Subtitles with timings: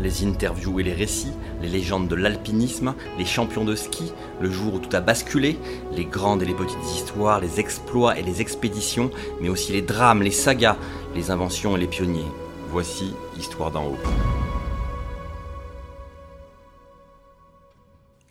[0.00, 4.74] Les interviews et les récits, les légendes de l'alpinisme, les champions de ski, le jour
[4.74, 5.58] où tout a basculé,
[5.92, 10.22] les grandes et les petites histoires, les exploits et les expéditions, mais aussi les drames,
[10.22, 10.76] les sagas,
[11.14, 12.30] les inventions et les pionniers.
[12.68, 13.98] Voici Histoire d'en haut.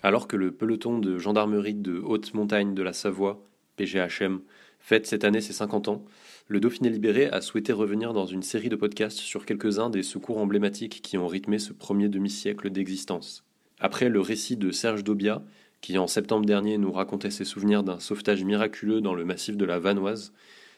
[0.04, 3.44] Alors que le peloton de gendarmerie de haute montagne de la Savoie,
[3.76, 4.40] PGHM,
[4.88, 6.06] fête cette année ses 50 ans,
[6.48, 10.38] le Dauphiné Libéré a souhaité revenir dans une série de podcasts sur quelques-uns des secours
[10.38, 13.44] emblématiques qui ont rythmé ce premier demi-siècle d'existence.
[13.82, 15.44] Après le récit de Serge Daubia,
[15.82, 19.66] qui en septembre dernier nous racontait ses souvenirs d'un sauvetage miraculeux dans le massif de
[19.66, 20.32] la Vanoise,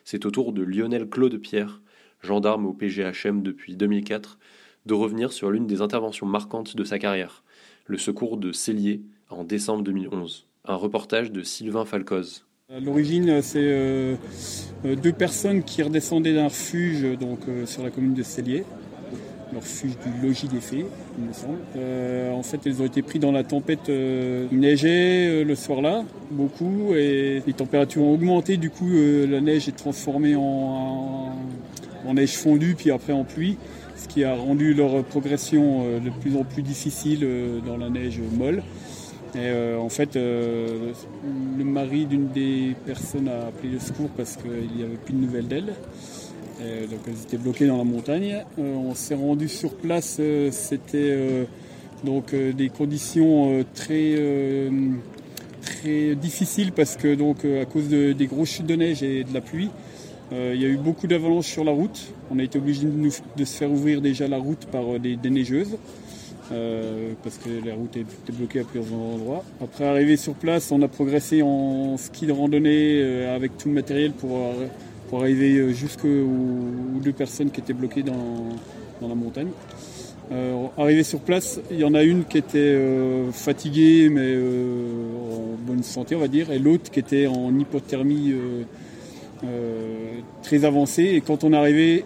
[0.05, 1.79] c'est au tour de Lionel Claude Pierre,
[2.23, 4.39] gendarme au PGHM depuis 2004,
[4.87, 7.43] de revenir sur l'une des interventions marquantes de sa carrière,
[7.85, 10.47] le secours de Cellier en décembre 2011.
[10.65, 12.48] Un reportage de Sylvain Falcoz.
[12.85, 14.13] L'origine, c'est euh,
[14.85, 18.63] euh, deux personnes qui redescendaient d'un refuge donc, euh, sur la commune de Cellier,
[19.51, 20.85] le refuge du logis des fées,
[21.17, 21.57] il me semble.
[22.31, 23.89] en fait, elles ont été pris dans la tempête.
[23.89, 28.57] il neigeait le soir-là, beaucoup, et les températures ont augmenté.
[28.57, 31.33] Du coup, la neige est transformée en,
[32.05, 33.57] en, neige fondue, puis après en pluie,
[33.95, 37.27] ce qui a rendu leur progression de plus en plus difficile
[37.65, 38.61] dans la neige molle.
[39.35, 40.91] Euh, en fait, euh,
[41.57, 45.19] le mari d'une des personnes a appelé le secours parce qu'il n'y avait plus de
[45.19, 45.73] nouvelles d'elle.
[46.89, 48.43] donc elles étaient bloquées dans la montagne.
[48.57, 50.19] Euh, on s'est rendu sur place,
[50.51, 51.47] c'était
[52.03, 54.15] donc des conditions très,
[55.61, 59.33] très difficiles parce que donc à cause de, des grosses chutes de neige et de
[59.33, 59.69] la pluie,
[60.31, 62.13] il y a eu beaucoup d'avalanches sur la route.
[62.31, 65.77] On a été obligé de, se faire ouvrir déjà la route par des neigeuses.
[66.51, 69.43] Euh, parce que la route était bloquée à plusieurs endroits.
[69.63, 73.75] Après arriver sur place, on a progressé en ski de randonnée euh, avec tout le
[73.75, 74.65] matériel pour, euh,
[75.09, 76.07] pour arriver jusqu'aux
[77.03, 78.49] deux personnes qui étaient bloquées dans,
[78.99, 79.49] dans la montagne.
[80.77, 82.77] arrivé sur place, il y en a une qui était
[83.31, 88.33] fatiguée mais en bonne santé on va dire, et l'autre qui était en hypothermie
[90.43, 91.05] très avancée.
[91.15, 92.05] Et quand on est arrivé,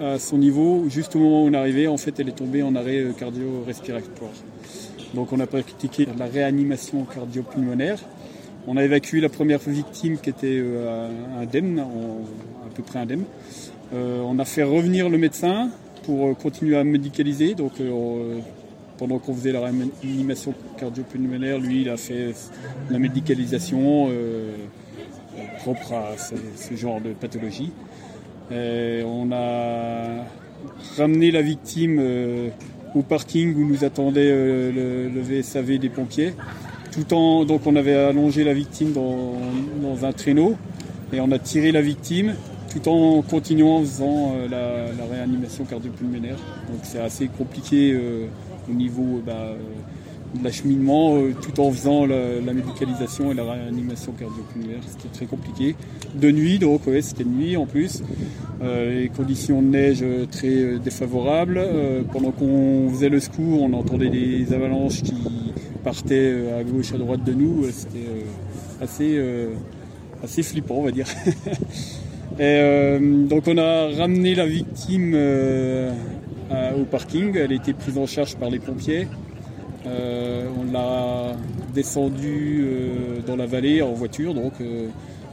[0.00, 2.74] à son niveau, juste au moment où on arrivé, en fait, elle est tombée en
[2.74, 4.32] arrêt euh, cardio-respiratoire.
[5.14, 7.98] Donc on a pratiqué la réanimation cardio-pulmonaire.
[8.66, 11.08] On a évacué la première victime qui était euh,
[11.40, 13.24] indemne, à peu près indemne.
[13.94, 15.70] Euh, on a fait revenir le médecin
[16.04, 17.54] pour continuer à médicaliser.
[17.54, 17.74] Donc
[18.98, 22.32] pendant qu'on faisait la réanimation cardio-pulmonaire, lui, il a fait
[22.90, 24.08] la médicalisation
[25.58, 27.70] propre à ce genre de pathologie
[28.50, 30.24] on a
[30.96, 32.48] ramené la victime euh,
[32.94, 36.34] au parking où nous attendait euh, le, VSAV des pompiers.
[36.92, 40.56] Tout en, donc on avait allongé la victime dans, un traîneau
[41.12, 42.34] et on a tiré la victime
[42.70, 46.36] tout en continuant en faisant euh, la, réanimation cardiopulmonaire.
[46.68, 47.96] Donc c'est assez compliqué
[48.68, 49.54] au niveau bah,
[50.42, 54.80] l'acheminement euh, tout en faisant la, médicalisation et la réanimation cardiopulmonaire.
[54.86, 55.76] C'était très compliqué.
[56.14, 58.02] De nuit, donc ouais, c'était de nuit en plus.
[58.62, 61.60] Euh, les conditions de neige euh, très défavorables.
[62.12, 65.14] pendant qu'on faisait le secours, on entendait des avalanches qui
[65.82, 67.64] partaient à gauche, à droite de nous.
[67.70, 68.24] C'était
[68.80, 69.20] assez,
[70.22, 71.06] assez flippant, on va dire.
[72.38, 75.14] donc on a ramené la victime
[76.78, 77.36] au parking.
[77.36, 79.06] Elle a été prise en charge par les pompiers.
[79.86, 81.36] Euh, on l'a
[81.74, 84.34] descendu euh, dans la vallée en voiture.
[84.34, 84.88] Donc euh,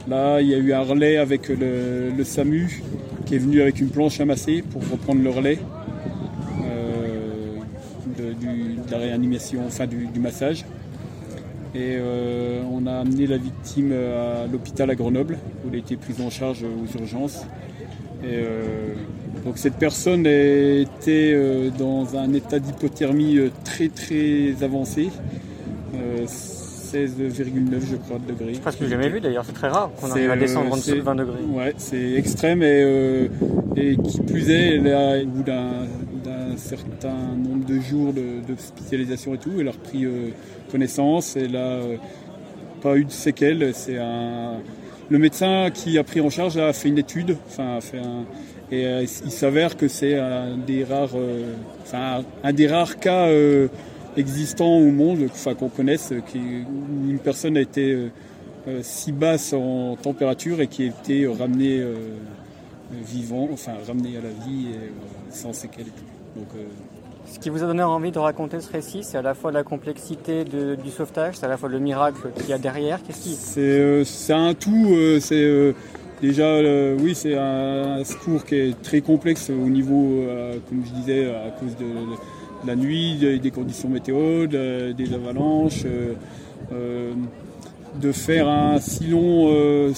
[0.08, 2.82] là, il y a eu un relais avec le, SAMU
[3.24, 5.58] qui est venu avec une planche amassée pour reprendre le relais
[10.12, 10.64] du, massage.
[11.74, 11.96] Et
[12.70, 16.30] on a amené la victime à l'hôpital à Grenoble où elle a été prise en
[16.30, 17.46] charge aux urgences.
[19.44, 25.10] Donc cette personne était euh, dans un état d'hypothermie euh, très très avancé.
[25.94, 28.54] 16,9 euh, je crois degrés.
[28.54, 30.76] C'est presque que j'ai jamais vu d'ailleurs, c'est très rare qu'on arrive à descendre en
[30.76, 31.42] dessous de 20 degrés.
[31.50, 33.28] Ouais, c'est extrême et,
[33.76, 39.52] et, qui plus est, au bout d'un certain nombre de jours de, spécialisation et tout,
[39.58, 40.06] elle a repris
[40.70, 41.80] connaissance, elle n'a
[42.82, 44.56] pas eu de séquelles, c'est un
[45.12, 48.24] le médecin qui a pris en charge a fait une étude, enfin, a fait un,
[48.72, 51.52] et euh, il s'avère que c'est un des rares, euh,
[51.82, 53.68] enfin, un des rares cas euh,
[54.16, 58.10] existants au monde, enfin, qu'on connaisse, qui, où une personne a été
[58.82, 61.84] si basse en température et qui a été ramenée
[62.92, 64.68] vivant, enfin ramenée à la vie
[65.30, 65.86] sans séquelles.
[66.36, 66.46] Donc,
[67.26, 69.64] ce qui vous a donné envie de raconter ce récit, c'est à la fois la
[69.64, 73.02] complexité du sauvetage, c'est à la fois le miracle qu'il y a derrière.
[73.02, 74.96] Qu'est-ce qui C'est un tout.
[75.20, 75.74] c'est
[76.22, 76.60] Déjà,
[77.00, 81.50] oui, c'est un, secours qui est très complexe au niveau, euh, comme je disais, à
[81.50, 81.84] cause de,
[82.64, 85.82] la nuit, des conditions météo, des avalanches.
[85.84, 86.14] Euh,
[86.72, 87.12] euh,
[88.00, 89.92] de faire un si long, une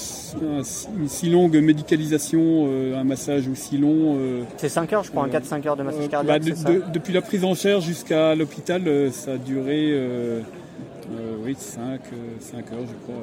[1.07, 4.19] si longue médicalisation, un massage aussi long.
[4.57, 6.43] c'est 5 heures, je crois, un 4-5 heures de massage cardiaque.
[6.65, 8.83] Bah, depuis la prise en charge jusqu'à l'hôpital,
[9.13, 9.95] ça a duré
[11.45, 12.01] oui, 5,
[12.41, 13.23] 5 heures, je crois.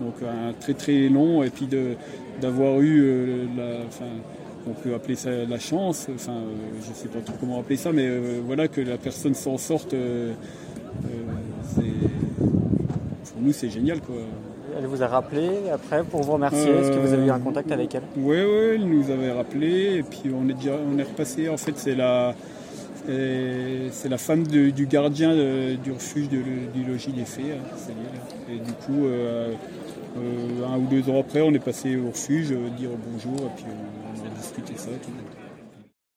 [0.00, 1.94] Donc un très très long, et puis de,
[2.40, 3.80] d'avoir eu euh, la,
[4.66, 7.76] on peut appeler ça la chance, enfin, euh, je ne sais pas trop comment appeler
[7.76, 9.94] ça, mais euh, voilà que la personne s'en sorte,
[13.24, 14.16] pour nous c'est génial quoi.
[14.78, 16.70] Elle vous a rappelé après pour vous remercier?
[16.70, 18.04] Est-ce que vous avez eu un contact avec elle?
[18.16, 21.48] Oui, oui, elle nous avait rappelé et puis on est déjà on est repassé.
[21.48, 22.34] En fait, c'est la
[23.06, 25.34] c'est la femme du gardien
[25.82, 27.92] du refuge du logis des fées, hein,
[28.50, 29.06] et du coup,
[30.16, 33.50] euh, un ou deux ans après, on est passé au refuge, euh, dire bonjour, et
[33.56, 34.88] puis on, a discuté ça.
[35.02, 35.10] Tout.